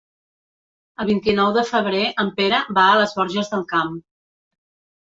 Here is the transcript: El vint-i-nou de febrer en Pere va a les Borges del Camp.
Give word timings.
El 1.03 1.07
vint-i-nou 1.09 1.53
de 1.59 1.65
febrer 1.73 2.01
en 2.25 2.33
Pere 2.41 2.65
va 2.81 2.87
a 2.95 2.99
les 3.03 3.17
Borges 3.21 3.55
del 3.57 3.67
Camp. 3.77 3.95